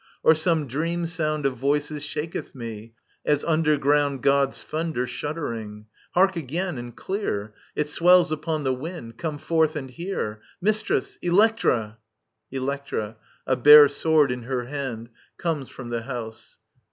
Or 0.23 0.33
some 0.33 0.65
dream 0.65 1.05
sound 1.05 1.45
Of 1.45 1.57
voices 1.57 2.03
shaketh 2.03 2.55
me, 2.55 2.95
as 3.23 3.43
underground 3.43 4.23
God's 4.23 4.63
thunder 4.63 5.05
shuddering? 5.05 5.85
Hark, 6.15 6.35
again, 6.35 6.79
and 6.79 6.95
clear! 6.97 7.53
It 7.75 7.87
swells 7.87 8.31
upon 8.31 8.63
the 8.63 8.73
wind.— 8.73 9.17
Come 9.19 9.37
forth 9.37 9.75
and 9.75 9.91
hear 9.91 10.27
1 10.27 10.39
Mistress, 10.59 11.19
Electra 11.21 11.99
1 12.49 12.61
Electra, 12.63 13.17
a 13.45 13.55
ban 13.55 13.89
sword 13.89 14.31
in 14.31 14.41
her 14.41 14.63
hand^ 14.65 15.09
comes 15.37 15.69
from 15.69 15.89
the 15.89 16.01
house. 16.01 16.57